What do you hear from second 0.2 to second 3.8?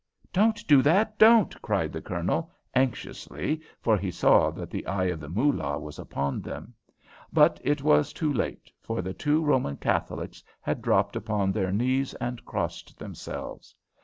"Don't do that! Don't!" cried the Colonel, anxiously,